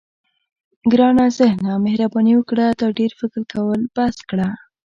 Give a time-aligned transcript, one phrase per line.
[0.91, 4.49] ګرانه ذهنه مهرباني وکړه دا ډېر فکر کول بس کړه.